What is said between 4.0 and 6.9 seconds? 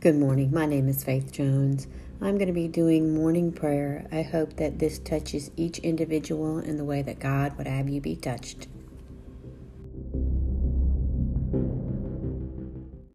I hope that this touches each individual in the